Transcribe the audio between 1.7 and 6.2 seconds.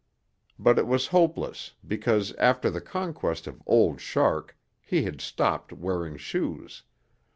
because after the conquest of Old Shark he had stopped wearing